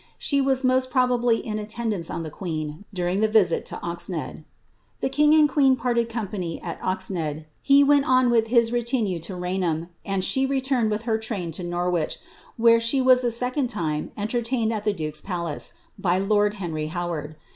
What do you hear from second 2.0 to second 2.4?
on the